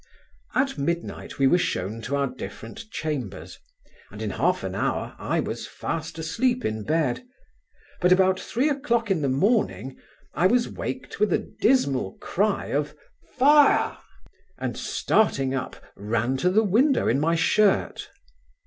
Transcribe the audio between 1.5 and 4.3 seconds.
shewn to our different chambers, and